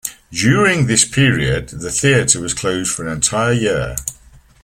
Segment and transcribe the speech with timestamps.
[0.31, 3.95] During this period, the theatre was closed for an entire year.